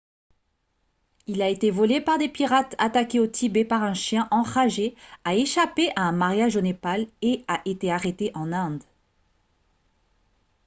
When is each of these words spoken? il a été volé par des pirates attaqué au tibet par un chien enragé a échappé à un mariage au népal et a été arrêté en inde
il 1.27 1.43
a 1.43 1.49
été 1.49 1.69
volé 1.69 2.01
par 2.01 2.17
des 2.17 2.27
pirates 2.27 2.73
attaqué 2.79 3.19
au 3.19 3.27
tibet 3.27 3.63
par 3.65 3.83
un 3.83 3.93
chien 3.93 4.27
enragé 4.31 4.95
a 5.25 5.35
échappé 5.35 5.91
à 5.95 6.01
un 6.07 6.11
mariage 6.11 6.55
au 6.55 6.61
népal 6.61 7.05
et 7.21 7.45
a 7.47 7.61
été 7.65 7.91
arrêté 7.91 8.31
en 8.33 8.51
inde 8.51 8.83